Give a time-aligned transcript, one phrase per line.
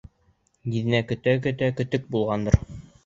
[0.75, 2.59] Еҙнәм көтә-көтә көтөк булғандыр.